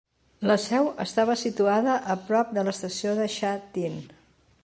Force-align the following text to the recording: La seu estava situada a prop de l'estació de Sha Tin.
La 0.51 0.53
seu 0.61 0.87
estava 1.05 1.35
situada 1.41 1.99
a 2.15 2.17
prop 2.31 2.57
de 2.59 2.65
l'estació 2.69 3.15
de 3.23 3.31
Sha 3.37 3.55
Tin. 3.77 4.01